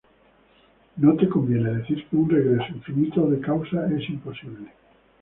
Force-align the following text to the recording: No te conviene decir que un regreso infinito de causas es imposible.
No 0.97 1.15
te 1.15 1.29
conviene 1.29 1.75
decir 1.75 2.07
que 2.07 2.15
un 2.15 2.27
regreso 2.27 2.73
infinito 2.73 3.27
de 3.29 3.39
causas 3.39 3.91
es 3.91 4.09
imposible. 4.09 4.71